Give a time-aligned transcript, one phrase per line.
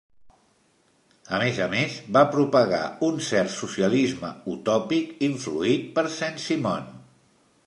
[1.37, 6.95] A més a més, va propagar un cert socialisme utòpic influït per Saint-Simon.